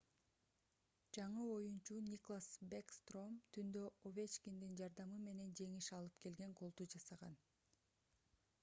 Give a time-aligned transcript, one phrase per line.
[1.17, 7.39] жаңы оюнчу никлас бэкстром түндө овечкиндин жардамы менен жеңиш алып келген голду жасаган